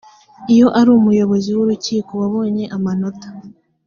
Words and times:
iyo 0.53 0.67
ari 0.79 0.89
umuyobozi 0.97 1.49
w 1.57 1.59
urukiko 1.63 2.11
wabonye 2.21 2.63
amanota 2.75 3.27